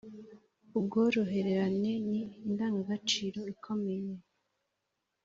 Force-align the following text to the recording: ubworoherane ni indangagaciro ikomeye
ubworoherane 0.77 1.91
ni 2.09 2.21
indangagaciro 2.47 3.39
ikomeye 3.53 4.13